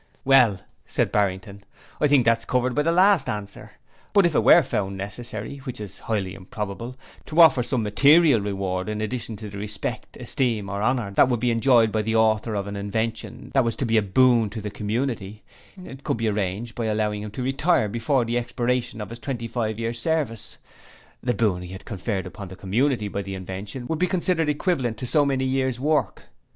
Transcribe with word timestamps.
'Well,' 0.25 0.61
said 0.87 1.11
Barrington, 1.11 1.61
'I 1.99 2.07
think 2.07 2.25
that's 2.25 2.43
covered 2.43 2.73
by 2.73 2.81
the 2.81 2.91
last 2.91 3.29
answer, 3.29 3.73
but 4.13 4.25
if 4.25 4.33
it 4.33 4.43
were 4.43 4.63
found 4.63 4.97
necessary 4.97 5.57
which 5.57 5.79
is 5.79 5.99
highly 5.99 6.33
improbable 6.33 6.95
to 7.27 7.39
offer 7.39 7.61
some 7.61 7.83
material 7.83 8.41
reward 8.41 8.89
in 8.89 8.99
addition 8.99 9.35
to 9.35 9.47
the 9.51 9.59
respect, 9.59 10.17
esteem 10.17 10.69
or 10.71 10.81
honour 10.81 11.11
that 11.11 11.29
would 11.29 11.39
be 11.39 11.51
enjoyed 11.51 11.91
by 11.91 12.01
the 12.01 12.15
author 12.15 12.55
of 12.55 12.65
an 12.65 12.75
invention 12.75 13.51
that 13.53 13.63
was 13.63 13.77
a 13.79 13.99
boon 14.01 14.49
to 14.49 14.59
the 14.59 14.71
community, 14.71 15.43
it 15.77 16.03
could 16.03 16.17
be 16.17 16.27
arranged 16.27 16.73
by 16.73 16.85
allowing 16.85 17.21
him 17.21 17.29
to 17.29 17.43
retire 17.43 17.87
before 17.87 18.25
the 18.25 18.39
expiration 18.39 19.01
of 19.01 19.11
his 19.11 19.19
twenty 19.19 19.47
five 19.47 19.77
years 19.77 19.99
service. 19.99 20.57
The 21.21 21.35
boon 21.35 21.61
he 21.61 21.73
had 21.73 21.85
conferred 21.85 22.27
on 22.37 22.47
the 22.47 22.55
community 22.55 23.07
by 23.07 23.21
the 23.21 23.35
invention, 23.35 23.85
would 23.85 23.99
be 23.99 24.07
considered 24.07 24.49
equivalent 24.49 24.97
to 24.97 25.05
so 25.05 25.27
many 25.27 25.45
years 25.45 25.79
work. 25.79 26.23